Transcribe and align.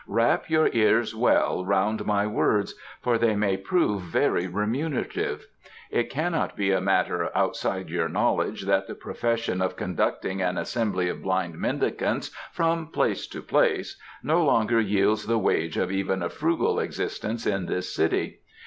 "Wrap 0.07 0.49
your 0.49 0.67
ears 0.73 1.13
well 1.15 1.63
round 1.63 2.07
my 2.07 2.25
words, 2.25 2.73
for 3.03 3.19
they 3.19 3.35
may 3.35 3.55
prove 3.55 4.01
very 4.01 4.47
remunerative. 4.47 5.45
It 5.91 6.09
cannot 6.09 6.55
be 6.55 6.71
a 6.71 6.81
matter 6.81 7.29
outside 7.37 7.91
your 7.91 8.09
knowledge 8.09 8.63
that 8.63 8.87
the 8.87 8.95
profession 8.95 9.61
of 9.61 9.75
conducting 9.75 10.41
an 10.41 10.57
assembly 10.57 11.07
of 11.07 11.21
blind 11.21 11.53
mendicants 11.59 12.31
from 12.51 12.87
place 12.87 13.27
to 13.27 13.43
place 13.43 13.99
no 14.23 14.43
longer 14.43 14.79
yields 14.81 15.27
the 15.27 15.37
wage 15.37 15.77
of 15.77 15.91
even 15.91 16.23
a 16.23 16.29
frugal 16.29 16.79
existence 16.79 17.45
in 17.45 17.67
this 17.67 17.93
city. 17.93 18.39